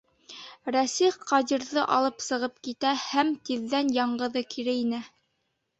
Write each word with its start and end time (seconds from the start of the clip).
Рәсих 0.75 1.17
Ҡадирҙы 1.31 1.83
алып 1.99 2.25
сығып 2.29 2.59
китә 2.69 2.95
һәм 3.05 3.33
тиҙҙән 3.51 3.95
яңғыҙы 4.03 4.47
кире 4.57 4.77
инә. 4.85 5.07